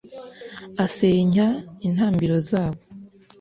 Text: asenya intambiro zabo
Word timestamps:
asenya 0.85 1.47
intambiro 1.87 2.35
zabo 2.49 2.81